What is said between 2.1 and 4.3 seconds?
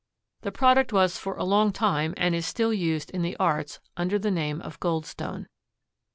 and is still used in the arts under